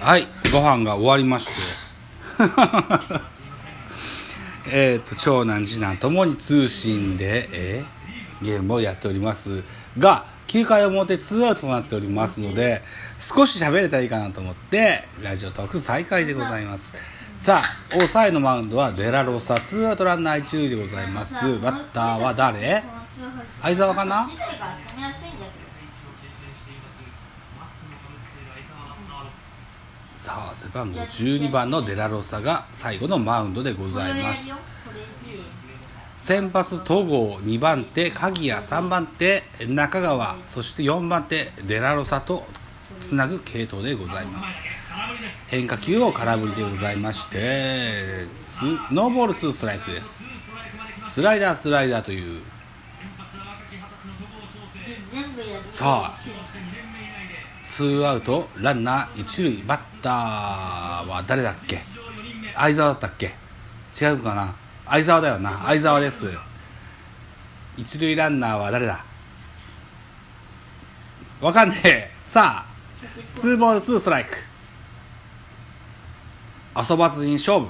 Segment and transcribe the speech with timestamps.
[0.00, 1.52] はいご飯が終わりまして。
[4.70, 7.98] えっと長男次男ともに通信で、えー
[8.40, 9.64] ゲームをやっております
[9.98, 12.82] が9回表2アウトとなっておりますので
[13.18, 16.94] 少し喋れたらいいかなと思ってラジオトーク再開でございます。
[17.36, 21.58] さあ抑えのマウンドはデラロサ2アウトランナー1塁でございます。
[21.58, 22.82] バッターは誰？
[23.60, 25.50] 相沢かな資材が集めやすいんだけど
[30.18, 34.60] さあ背番号12番のデラロサが最後のマウンドでございます。
[36.16, 42.44] 先発戸郷2番手鍵谷3番手中川そして4番手デラロサと
[42.98, 44.58] つなぐ系統でございます。
[45.46, 50.28] 変化球を空振りでございましてツーノーボール2ストライクです。
[51.04, 52.42] スライダースライダーという。
[55.62, 56.18] さあ
[57.68, 59.62] ツーアウトランナー一塁。
[59.64, 60.12] バッター
[61.06, 61.82] は誰だっけ？
[62.54, 63.34] 相沢だったっけ？
[64.00, 64.56] 違うかな？
[64.86, 65.64] 相沢だよな。
[65.66, 66.32] 相沢です。
[67.76, 69.04] 一塁ランナーは誰だ？
[71.42, 72.10] わかんねえ。
[72.22, 72.66] さあ
[73.34, 74.30] ツーボールツーストライク。
[76.90, 77.66] 遊ばずに勝負。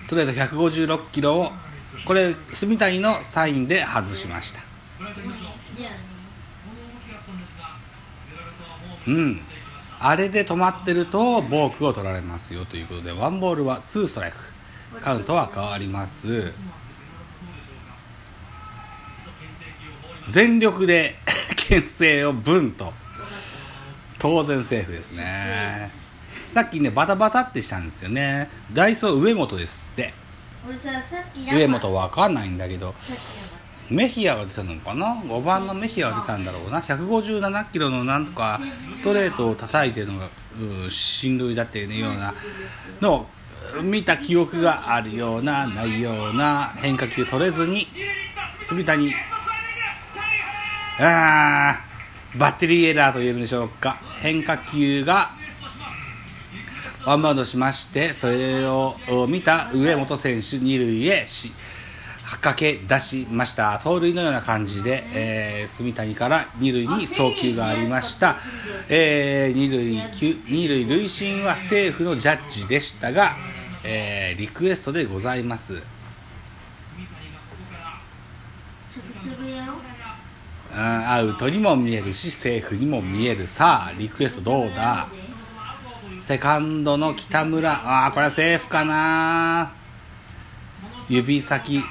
[0.00, 1.52] ストレート156キロを
[2.04, 4.60] これ住谷のサインで外しました。
[9.06, 9.40] うん。
[10.00, 14.36] あれで止まってるとボークを取られますよということでワンボールはツーストライク。
[15.00, 16.52] カウントは変わります。
[20.26, 21.16] 全力で
[21.56, 22.92] 牽制をブンと。
[24.18, 25.90] 当然セーフですね。
[26.46, 28.50] さっきねバタバタってしたんですよね。
[28.72, 30.12] ダイソー上本ですって。
[30.66, 32.94] 俺ささっき上本わかんないんだけど
[33.90, 36.80] メヒアが出たのかな？5番のメヒアが出たんだろうな。
[36.80, 38.60] 157キロのなんとか
[38.92, 40.28] ストレートを叩いてるのが
[40.60, 42.34] うん進塁だっていうような
[43.00, 43.26] のを
[43.82, 47.86] 見た記憶があるようなないような変化球取れずに
[48.60, 49.14] 住谷
[51.00, 53.98] あーバッテリーエラーと言えるんでしょうか。
[54.20, 55.30] 変化球が
[57.08, 58.94] ワンバウンドしましてそれを
[59.26, 61.50] 見た上本選手二塁へし
[62.42, 63.78] 駆け出しました。
[63.82, 68.36] 盗塁のような感じで、えー、住谷から二塁に送球がありました、
[68.90, 69.96] えー、二塁
[70.50, 73.38] 二塁塁審はセーフのジャッジでしたが、
[73.84, 75.82] えーリクエストでございます。
[80.76, 83.46] アウトにも見えるしセーフにも見える。
[83.46, 85.08] さあリクエストどうだ？
[86.18, 87.70] セカンドの北村。
[87.70, 89.72] ああこれはセーフかな。
[91.08, 91.82] 指先。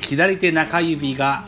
[0.00, 1.44] 左手中指が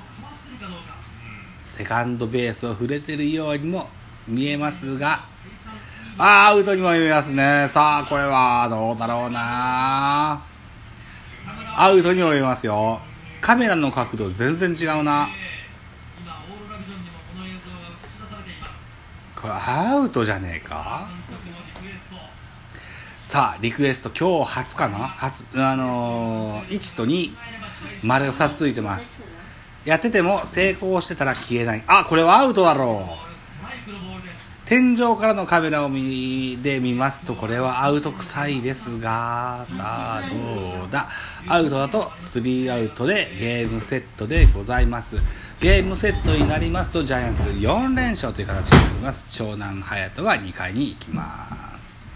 [1.64, 3.88] セカンドベースを触れてるようにも
[4.26, 5.24] 見えますが。
[6.18, 7.66] あーアウトにも見えますね。
[7.68, 10.42] さあこれはどうだろうな。
[11.76, 13.00] アウトにも見えますよ。
[13.40, 15.30] カメラの角度全然違うな
[16.20, 18.92] 今オーロラビジョンにもこの映像が映し出されています
[19.40, 21.06] これアウトじゃねえか？
[23.22, 24.98] さあリクエスト今日初かな？
[25.08, 27.32] 初あのー、1と2
[28.04, 29.22] 丸2つついてます。
[29.84, 31.82] やってても成功してたら消えない。
[31.86, 33.30] あこれはアウトだろう。
[34.66, 41.08] 天井からのカメラを見で見ますとこれはアウト臭いですがさあどうだ？
[41.48, 45.16] アウトだと3アウトでゲームセットでございます。
[45.60, 49.36] ゲームセットになりますとジャイアンツ4連勝という形になります。
[49.36, 52.08] 長男隼人が2回に行きます。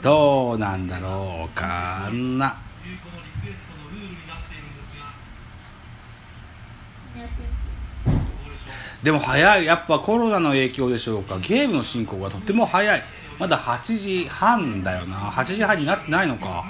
[0.00, 2.56] どうなんだろうかな。
[3.44, 3.66] です
[7.16, 7.50] がやってみて
[8.06, 8.12] ど
[8.48, 9.64] うでしょでも早い。
[9.64, 11.40] やっぱコロナの影響でしょうか。
[11.40, 13.02] ゲームの進行がとっても早い。
[13.38, 15.16] まだ8時半だよな。
[15.16, 16.64] 8時半になってないのか。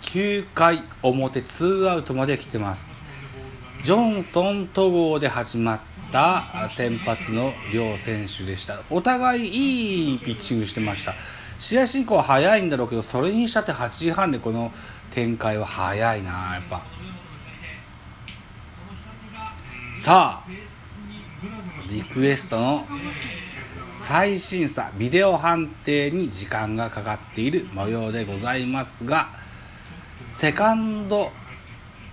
[0.00, 2.92] 9回表2アウトまで来てます。
[3.82, 5.80] ジョンソン戸郷で始まっ
[6.10, 8.80] た先発の両選手でした。
[8.90, 11.14] お互いいいピッチングしてました。
[11.58, 14.72] 試合進行は早いんだろうけどそれにしたって8時半でこの
[15.10, 16.82] 展開は早いなやっぱ。
[19.94, 20.48] さあ
[21.90, 22.86] リクエストの
[23.98, 29.26] 最審査ビデオ判定に時間がかかっている模様でございますが
[30.28, 31.32] セカンド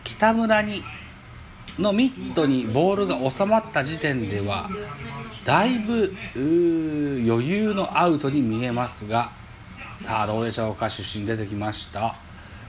[0.03, 0.83] 北村に
[1.77, 4.69] のミットにボールが収まった時点では
[5.45, 9.31] だいぶ余裕のアウトに見えますが
[9.93, 10.89] さあどうでしょうか？
[10.89, 12.15] 審判出てきました。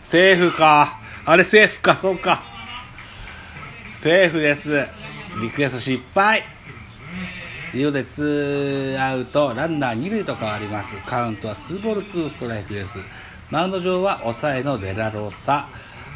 [0.02, 1.00] セーフか？
[1.24, 1.96] あれセーフか？
[1.96, 2.44] そうか。
[3.92, 4.86] セーフです。
[5.40, 6.42] リクエスト失敗。
[7.76, 10.96] リオで2アウトランナー2塁と変わります。
[11.04, 13.00] カウントは2ボール2ストライクです。
[13.50, 15.68] マウンド上は抑えのデラロサ。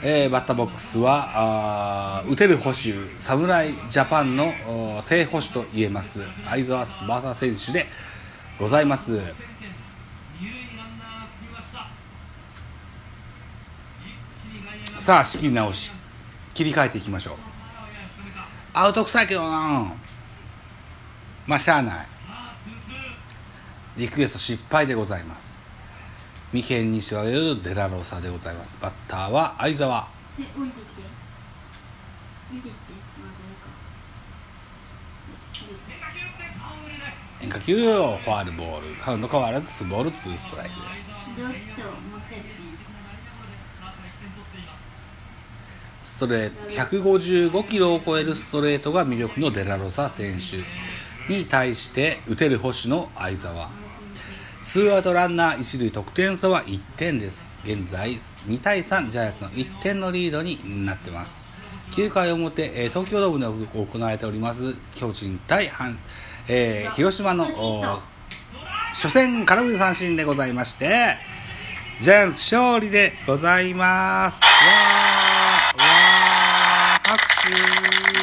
[0.02, 6.22] えーバッターボックスはあ打てる捕手侍ジャパンのおー正捕手と言えます。
[6.46, 7.84] 會澤翼選手で
[8.58, 9.20] ございます。
[14.98, 15.92] さあ仕切り直し。
[16.54, 17.34] 切り替えていきましょう。
[18.72, 19.92] アウト臭いけどな。
[21.50, 22.06] まあしゃあない。
[23.97, 25.58] リクエスト失敗でございます。
[26.52, 28.79] 眉間にしわ寄るデラローサでございます。
[28.81, 30.06] バッターは相澤
[30.38, 31.02] え降りてきて。
[31.02, 31.06] 降
[32.52, 32.79] りてきて
[37.41, 38.94] 変化球でファールボール。
[39.00, 41.12] カウント変わらず2ボール2ストライクです。
[46.00, 46.69] ストレート。
[46.70, 50.62] 155キロを超えるストレートが魅力のデラロサ選手
[51.28, 53.70] に対して打てる捕手の相澤
[54.62, 57.58] ツーアウトランナー一塁得点差は1点です。
[57.64, 61.49] 現在2対3ジャイアンツの1点のリードになってます。
[61.93, 65.96] 9回表、え東京ドームで行われております巨人対阪、
[66.49, 67.46] えー広島の
[68.93, 71.17] 初戦空振り三振でございまして
[72.00, 74.40] ジャイアンツ勝利でございます。
[74.43, 77.19] わーわー拍
[77.84, 78.20] 手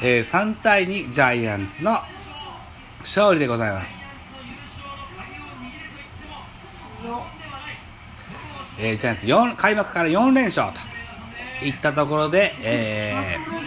[0.00, 1.92] えー3対2ジャイアンツの
[3.00, 4.10] 勝利でございます、
[8.78, 13.58] えージャイアンツ4開幕から4連勝といったところで、えー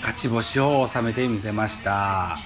[0.00, 2.38] 勝ち星を収めてみせました。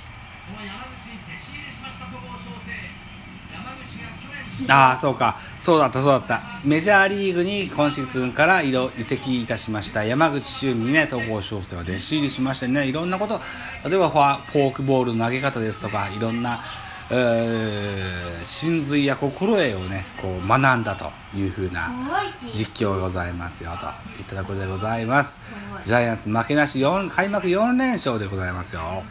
[4.68, 5.36] ああそうか。
[5.60, 6.40] そうだったそうだった。
[6.64, 10.04] メジャーリーグに今シーズンから移動移籍いたしました。
[10.04, 13.40] 山口俊にね東郷翔征は弟子入りしましてねいろんなこと
[13.88, 16.60] 例えばフォークボールの投げ方ですとかいろんな
[17.10, 21.90] えー真髄や心得をねこう学んだというふうな
[22.50, 23.86] 実況がございますよと。
[24.18, 25.40] いったところでございます。
[25.84, 29.02] ジャイアンツ負けなし4開幕4連勝でございますよ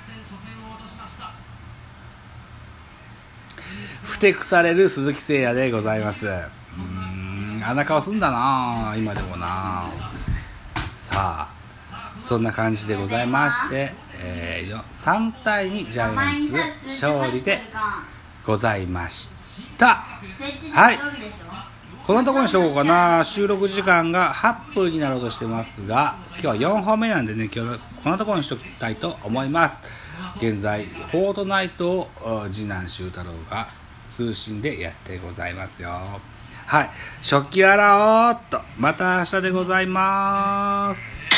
[4.22, 6.28] てくされる鈴木誠也でございます。
[6.28, 9.90] うーんあんな顔すんだな今でもな。
[10.96, 11.54] さあ
[12.20, 17.62] そんな感じでございまして、えーよ3対2ジャイアンツ勝利で
[18.46, 19.32] ございまし
[19.76, 20.06] た。
[20.72, 21.00] はい。
[22.06, 23.24] こんなところにしとこうかな。
[23.24, 29.82] 収録時間が8分になろうとしてますが今日は4本目なんでね今日こんなところにしときたいと思います。
[30.38, 33.82] 現在フォートナイトを次男修太郎が
[34.12, 35.90] 通信でやってございますよ。
[36.68, 36.90] はい。
[37.22, 38.62] 食器洗おうっと。
[38.78, 41.31] また明日でございます。